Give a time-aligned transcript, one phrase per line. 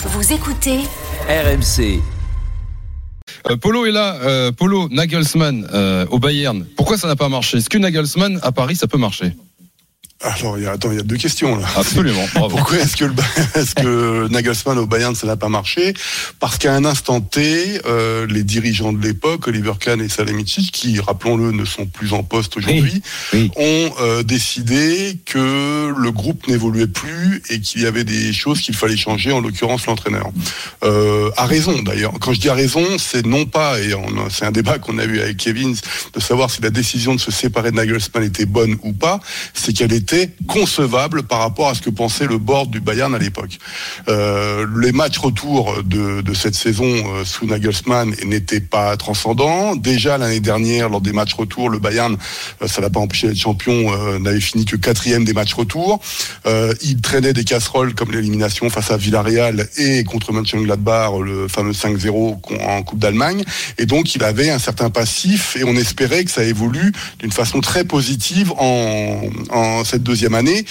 [0.00, 0.78] Vous écoutez
[1.28, 2.00] RMC.
[3.50, 4.14] Euh, Polo est là.
[4.22, 6.64] Euh, Polo, Nagelsmann euh, au Bayern.
[6.76, 7.58] Pourquoi ça n'a pas marché?
[7.58, 9.32] Est-ce que Nagelsmann à Paris, ça peut marcher?
[10.20, 11.66] Alors, il y a, attends, il y a deux questions là.
[11.76, 12.24] Absolument.
[12.34, 12.56] Bravo.
[12.56, 13.14] Pourquoi est-ce que, le,
[13.54, 15.94] est-ce que Nagelsmann au Bayern ça n'a pas marché?
[16.40, 20.98] Parce qu'à un instant T, euh, les dirigeants de l'époque, Oliver Kahn et Salihamidzic, qui
[20.98, 23.00] rappelons-le ne sont plus en poste aujourd'hui,
[23.32, 23.52] oui.
[23.56, 28.74] ont euh, décidé que le groupe n'évoluait plus et qu'il y avait des choses qu'il
[28.74, 30.32] fallait changer, en l'occurrence l'entraîneur.
[30.82, 32.14] Euh, à raison d'ailleurs.
[32.20, 35.04] Quand je dis à raison, c'est non pas et on c'est un débat qu'on a
[35.04, 35.76] eu avec Kevin
[36.12, 39.20] de savoir si la décision de se séparer de Nagelsmann était bonne ou pas,
[39.54, 40.07] c'est qu'elle était
[40.46, 43.58] concevable par rapport à ce que pensait le board du Bayern à l'époque.
[44.08, 49.76] Euh, les matchs retour de, de cette saison euh, sous Nagelsmann n'étaient pas transcendants.
[49.76, 52.16] Déjà l'année dernière, lors des matchs retour, le Bayern,
[52.62, 56.00] euh, ça l'a pas empêché d'être champion, euh, n'avait fini que quatrième des matchs retour.
[56.46, 61.72] Euh, il traînait des casseroles comme l'élimination face à Villarreal et contre Mönchengladbach, le fameux
[61.72, 63.44] 5-0 con- en Coupe d'Allemagne.
[63.78, 67.60] Et donc il avait un certain passif et on espérait que ça évolue d'une façon
[67.60, 70.64] très positive en, en cette deuxième année.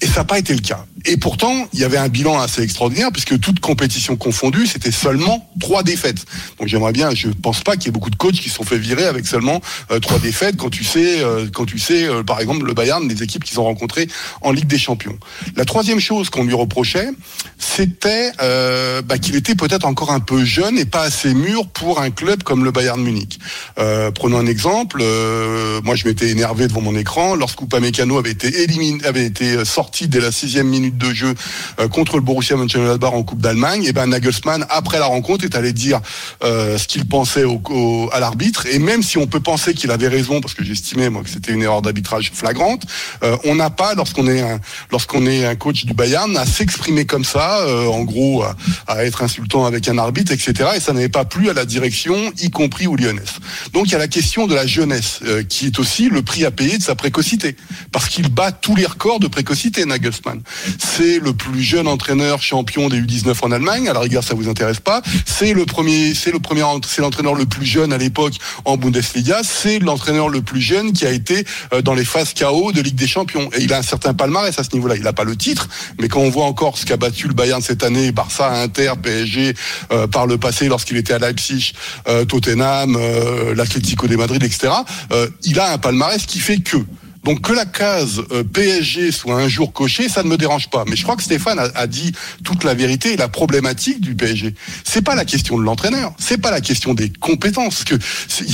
[0.00, 0.84] Et ça n'a pas été le cas.
[1.06, 5.50] Et pourtant, il y avait un bilan assez extraordinaire puisque toute compétition confondue, c'était seulement
[5.60, 6.24] trois défaites.
[6.58, 8.64] Donc j'aimerais bien, je pense pas qu'il y ait beaucoup de coachs qui se sont
[8.64, 12.22] fait virer avec seulement euh, trois défaites quand tu sais, euh, quand tu sais, euh,
[12.22, 14.08] par exemple, le Bayern, des équipes qu'ils ont rencontrées
[14.40, 15.18] en Ligue des Champions.
[15.56, 17.10] La troisième chose qu'on lui reprochait,
[17.58, 22.10] c'était bah, qu'il était peut-être encore un peu jeune et pas assez mûr pour un
[22.10, 23.38] club comme le Bayern Munich.
[24.14, 25.02] Prenons un exemple.
[25.82, 28.62] moi, je m'étais énervé devant mon écran lorsque Upamecano avait été
[29.04, 31.34] avait été euh, sorti dès la sixième minute de jeu
[31.80, 33.84] euh, contre le Borussia Mönchengladbach en Coupe d'Allemagne.
[33.84, 36.00] Et ben Nagelsmann, après la rencontre, est allé dire
[36.42, 38.66] euh, ce qu'il pensait au, au- à l'arbitre.
[38.66, 41.52] Et même si on peut penser qu'il avait raison, parce que j'estimais moi que c'était
[41.52, 42.82] une erreur d'arbitrage flagrante,
[43.22, 44.58] euh, on n'a pas lorsqu'on est un,
[44.90, 49.04] lorsqu'on est un coach du Bayern à s'exprimer comme ça, euh, en gros à, à
[49.04, 50.70] être insultant avec un arbitre, etc.
[50.76, 53.22] Et ça n'avait pas plu à la direction, y compris aux Lyonnais.
[53.72, 56.44] Donc il y a la question de la jeunesse, euh, qui est aussi le prix
[56.44, 57.56] à payer de sa précocité,
[57.92, 60.40] parce qu'il bat tous les records de précocité, Nagelsmann.
[60.78, 63.88] C'est le plus jeune entraîneur champion des U19 en Allemagne.
[63.88, 65.02] À la rigueur, ça vous intéresse pas.
[65.26, 69.40] C'est le premier, c'est le premier, c'est l'entraîneur le plus jeune à l'époque en Bundesliga.
[69.42, 72.94] C'est l'entraîneur le plus jeune qui a été euh, dans les phases KO de Ligue
[72.94, 73.50] des Champions.
[73.56, 74.96] Et il a un certain palmarès à ce niveau-là.
[74.96, 75.68] Il n'a pas le titre,
[76.00, 79.54] mais quand on voit encore ce qu'a battu le Bayern cette année, Barça, Inter, PSG,
[79.92, 81.72] euh, par le passé lorsqu'il était à Leipzig,
[82.08, 84.72] euh, Tottenham, euh, l'Atlético de Madrid, etc.
[85.12, 86.78] euh, il a un palmarès qui fait que.
[87.24, 90.84] Donc que la case euh, PSG soit un jour cochée, ça ne me dérange pas.
[90.86, 92.12] Mais je crois que Stéphane a, dit
[92.44, 94.54] toute la vérité et la problématique du PSG.
[94.84, 97.84] C'est pas la question de l'entraîneur, c'est pas la question des compétences.
[97.84, 97.94] Que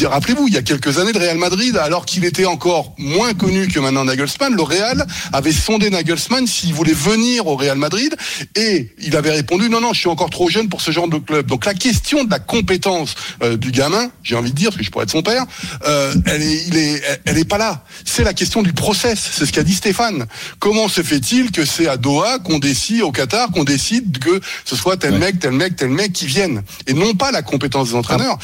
[0.07, 3.69] rappelez-vous, il y a quelques années, le Real Madrid, alors qu'il était encore moins connu
[3.69, 8.15] que maintenant Nagelsmann, le Real avait sondé Nagelsmann s'il voulait venir au Real Madrid
[8.57, 11.19] et il avait répondu non non, je suis encore trop jeune pour ce genre de
[11.19, 11.47] club.
[11.47, 14.85] Donc la question de la compétence euh, du gamin, j'ai envie de dire, parce que
[14.85, 15.45] je pourrais être son père,
[15.87, 17.85] euh, elle est, il est, elle- pas là.
[18.05, 19.31] C'est la question du process.
[19.33, 20.27] C'est ce qu'a dit Stéphane.
[20.59, 24.77] Comment se fait-il que c'est à Doha qu'on décide, au Qatar, qu'on décide que ce
[24.77, 25.19] soit tel Ouais.
[25.19, 28.39] mec, tel mec, tel mec qui viennent et non pas la compétence des entraîneurs?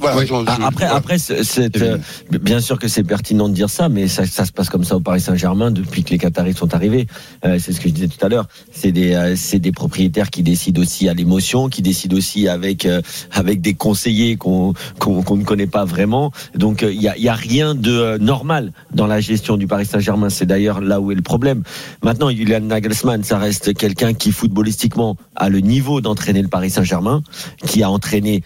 [0.00, 0.26] Voilà, Oui.
[0.26, 1.98] je- je- Ah, Après, après, c'est- euh,
[2.40, 4.96] bien sûr que c'est pertinent de dire ça, mais ça, ça se passe comme ça
[4.96, 7.06] au Paris Saint-Germain depuis que les Qataris sont arrivés.
[7.44, 8.46] Euh, c'est ce que je disais tout à l'heure.
[8.72, 12.86] C'est des, euh, c'est des propriétaires qui décident aussi à l'émotion, qui décident aussi avec
[12.86, 13.00] euh,
[13.32, 16.32] avec des conseillers qu'on qu'on qu'on ne connaît pas vraiment.
[16.54, 19.66] Donc euh, il y a, y a rien de euh, normal dans la gestion du
[19.66, 20.28] Paris Saint-Germain.
[20.30, 21.62] C'est d'ailleurs là où est le problème.
[22.02, 27.22] Maintenant, Julian Nagelsmann, ça reste quelqu'un qui footballistiquement a le niveau d'entraîner le Paris Saint-Germain,
[27.66, 28.42] qui a entraîné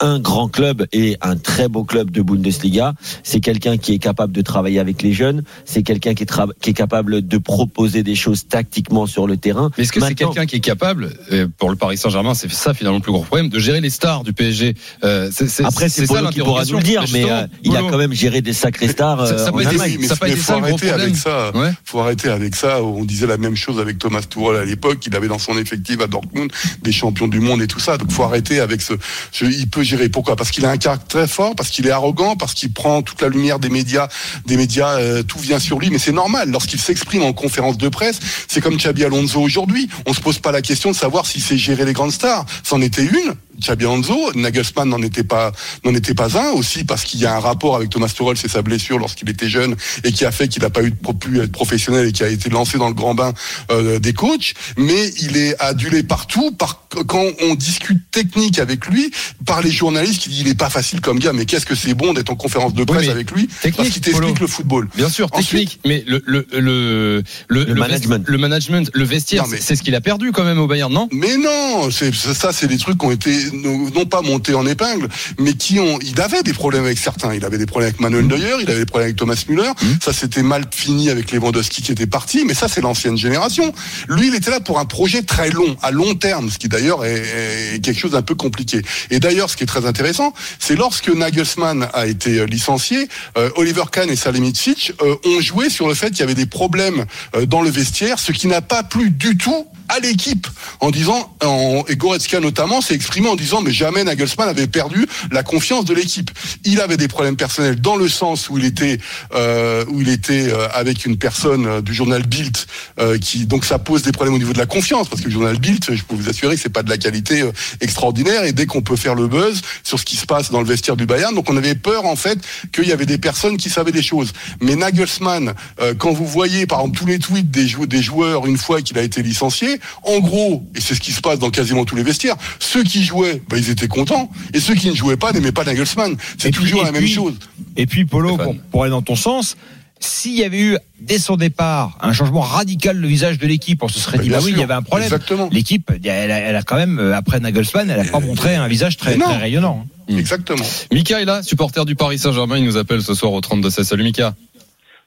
[0.00, 2.94] un grand club et un très beau club de Bundesliga.
[3.22, 5.42] C'est quelqu'un qui est capable de travailler avec les jeunes.
[5.64, 9.36] C'est quelqu'un qui, est tra- qui est capable de proposer des choses tactiquement sur le
[9.36, 9.70] terrain.
[9.76, 12.74] Mais est-ce que c'est quelqu'un qui est capable, euh, pour le Paris Saint-Germain, c'est ça
[12.74, 14.74] finalement le plus gros problème, de gérer les stars du PSG
[15.04, 15.30] euh,
[15.64, 18.12] Après, c'est ça Polo qui pourra nous le dire, mais euh, il a quand même
[18.12, 20.54] géré des sacrés stars Ça- euh, ça en peut être mais, ça mais faut ça,
[20.58, 21.50] arrêter avec ça.
[21.56, 21.70] Ouais.
[21.84, 22.82] Faut arrêter avec ça.
[22.82, 24.98] On disait la même chose avec Thomas Tuchel à l'époque.
[25.06, 26.50] Il avait dans son effectif à Dortmund
[26.82, 27.96] des champions du monde et tout ça.
[27.98, 28.94] Donc faut arrêter avec ce.
[29.30, 30.08] ce- il peut gérer.
[30.08, 30.34] Pourquoi?
[30.34, 33.22] Parce qu'il a un caractère très fort, parce qu'il est arrogant, parce qu'il prend toute
[33.22, 34.08] la lumière des médias.
[34.44, 35.88] Des médias, euh, tout vient sur lui.
[35.90, 36.50] Mais c'est normal.
[36.50, 38.18] Lorsqu'il s'exprime en conférence de presse,
[38.48, 39.88] c'est comme Xabi Alonso aujourd'hui.
[40.06, 42.44] On se pose pas la question de savoir si c'est gérer les grandes stars.
[42.64, 43.34] C'en était une.
[43.62, 44.32] Xabi Alonso.
[44.34, 45.52] Nagelsmann n'en était pas
[45.84, 48.50] n'en était pas un aussi parce qu'il y a un rapport avec Thomas Tuchel, c'est
[48.50, 51.52] sa blessure lorsqu'il était jeune et qui a fait qu'il n'a pas eu pu être
[51.52, 53.32] professionnel et qui a été lancé dans le grand bain
[53.70, 54.54] euh, des coachs.
[54.76, 59.10] Mais il est adulé partout par quand on discute technique avec lui
[59.46, 61.94] par les journalistes qui disent il est pas facile comme gars mais qu'est-ce que c'est
[61.94, 64.88] bon d'être en conférence de presse avec lui parce qu'il t'explique le football.
[64.96, 68.24] Bien sûr, technique, mais le le le le, Le management.
[68.26, 71.08] le management, le vestiaire, c'est ce qu'il a perdu quand même au Bayern, non?
[71.12, 75.08] Mais non, c'est ça, c'est des trucs qui ont été non pas montés en épingle,
[75.38, 75.98] mais qui ont.
[76.02, 77.34] Il avait des problèmes avec certains.
[77.34, 79.70] Il avait des problèmes avec Manuel Neuer, il avait des problèmes avec Thomas Müller.
[80.02, 83.72] Ça s'était mal fini avec Lewandowski qui était parti, mais ça c'est l'ancienne génération.
[84.08, 87.04] Lui, il était là pour un projet très long, à long terme, ce qui d'ailleurs
[87.04, 88.82] est, est quelque chose d'un peu compliqué.
[89.10, 93.50] Et d'ailleurs, ce qui est très intéressant, c'est lorsque Nagelsmann a été euh, licencié, euh,
[93.56, 97.04] Oliver Kahn et Salihamidzic euh, ont joué sur le fait qu'il y avait des problèmes
[97.36, 100.46] euh, dans le vestiaire, ce qui n'a pas plu du tout à l'équipe
[100.80, 105.06] en disant en, et Goretzka notamment s'est exprimé en disant mais jamais Nagelsmann avait perdu
[105.30, 106.30] la confiance de l'équipe.
[106.64, 108.98] Il avait des problèmes personnels dans le sens où il était
[109.34, 112.56] euh, où il était euh, avec une personne euh, du journal Bild
[113.00, 115.32] euh, qui donc ça pose des problèmes au niveau de la confiance parce que le
[115.32, 118.52] journal Bild je peux vous assurer que c'est pas de la qualité euh, extraordinaire et
[118.52, 121.06] dès qu'on peut faire le buzz sur ce qui se passe dans le vestiaire du
[121.06, 122.38] Bayern donc on avait peur en fait
[122.72, 124.32] qu'il y avait des personnes qui savaient des choses.
[124.60, 128.46] Mais Nagelsmann euh, quand vous voyez par exemple tous les tweets des, jou- des joueurs
[128.46, 131.50] une fois qu'il a été licencié, en gros, et c'est ce qui se passe dans
[131.50, 134.94] quasiment tous les vestiaires, ceux qui jouaient, bah, ils étaient contents, et ceux qui ne
[134.94, 136.16] jouaient pas n'aimaient pas Nagelsmann.
[136.38, 137.34] C'est toujours la même puis- chose.
[137.76, 139.56] Et puis, Polo, pour, pour aller dans ton sens,
[140.00, 143.88] s'il y avait eu, dès son départ, un changement radical de visage de l'équipe, on
[143.88, 144.56] se serait dit, bah oui, sûr.
[144.56, 145.06] il y avait un problème.
[145.06, 145.48] Exactement.
[145.52, 148.68] L'équipe, elle a, elle a quand même, euh, après Nagelsmann, elle a pas montré un
[148.68, 149.86] visage très, rayonnant.
[150.08, 150.18] Mm.
[150.18, 150.64] Exactement.
[150.92, 153.86] Mika est là, supporter du Paris Saint-Germain, il nous appelle ce soir au 32 16.
[153.86, 154.34] Salut Mika.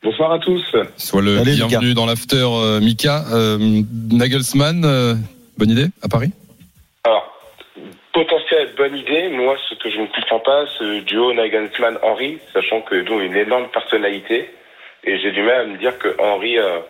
[0.06, 0.64] Bonsoir à tous.
[0.98, 3.24] Sois le Salut, bienvenu dans l'after euh, Mika.
[3.34, 3.58] Euh,
[4.12, 5.16] Nagelsmann, euh,
[5.58, 6.30] bonne idée à Paris
[7.04, 7.26] Alors,
[8.14, 9.30] potentiel bonne idée.
[9.30, 13.68] Moi, ce que je ne comprends pas, ce duo Nagelsmann-Henry, sachant que ont une énorme
[13.70, 14.48] personnalité.
[15.06, 16.82] Et j'ai du mal à me dire que Henry euh,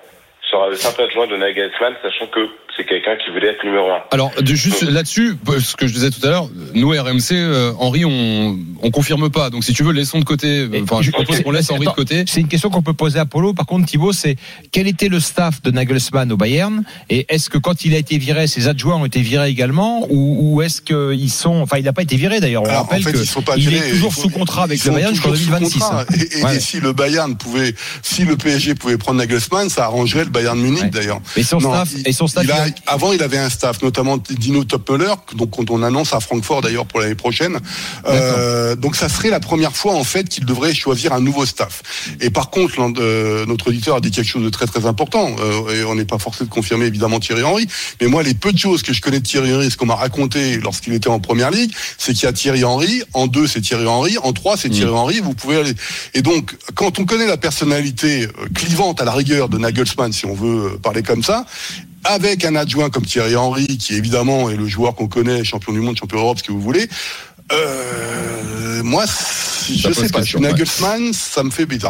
[0.52, 4.00] sera le simple adjoint de Nagelsmann, sachant que c'est quelqu'un qui voulait être numéro un.
[4.12, 8.04] Alors, de- juste là-dessus, ce que je disais tout à l'heure, nous RMC, euh, Henri,
[8.06, 9.50] on, on confirme pas.
[9.50, 10.68] Donc, si tu veux, laissons de côté.
[10.84, 12.26] Enfin, je propose qu'on laisse Henri de côté.
[12.28, 13.54] C'est une question qu'on peut poser à Polo.
[13.54, 14.36] Par contre, Thibaut, c'est
[14.72, 18.18] quel était le staff de Nagelsmann au Bayern Et est-ce que quand il a été
[18.18, 21.62] viré, ses adjoints ont été virés également Ou, ou est-ce qu'ils sont.
[21.62, 22.64] Enfin, il n'a pas été viré d'ailleurs.
[22.64, 24.64] On Alors, rappelle en fait, que ils sont pas il virés, est toujours sous contrat
[24.64, 25.80] avec le Bayern jusqu'en toujours sous 2026.
[25.80, 26.02] contrat.
[26.02, 26.06] hein.
[26.14, 26.58] Et, et- Ouais.
[26.58, 30.60] et si le Bayern pouvait, si le PSG pouvait prendre Nagelsmann, ça arrangerait le Bayern
[30.60, 30.90] Munich Ouais.
[30.90, 31.22] d'ailleurs.
[31.38, 33.82] Et son Non, staff, il- et son staff, il a- avant, il avait un staff,
[33.82, 37.60] notamment Dino Topmöller, donc quand on annonce à Francfort d'ailleurs pour l'année prochaine.
[38.08, 41.82] Euh, donc ça serait la première fois en fait qu'il devrait choisir un nouveau staff.
[42.22, 45.36] Et par contre, de- notre auditeur a dit quelque chose de très très important.
[45.40, 47.68] euh, et on n'est pas forcé de confirmer évidemment Thierry Henry.
[48.02, 49.96] Mais moi, les peu de choses que je connais de Thierry Henry, ce qu'on m'a
[49.96, 53.04] raconté lorsqu'il était en première ligue, c'est qu'il y a Thierry Henry.
[53.14, 54.18] En deux, c'est Thierry Henry.
[54.24, 55.20] En trois, c'est Thierry Henry.
[55.20, 55.74] Vous pouvez aller.
[56.14, 60.26] Et donc, quand on connaît la personnalité euh, clivante à la rigueur de Nagelsmann, si
[60.26, 61.46] on veut euh, parler comme ça,
[62.06, 65.80] avec un adjoint comme Thierry Henry, qui évidemment est le joueur qu'on connaît, champion du
[65.80, 66.88] monde, champion d'Europe, ce que vous voulez.
[67.52, 70.22] Euh, moi, je sais pas.
[70.22, 70.40] Je suis.
[70.40, 71.84] Nagelsmann, ça me fait bizarre.